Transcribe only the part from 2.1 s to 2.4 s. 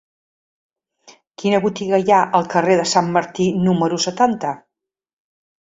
ha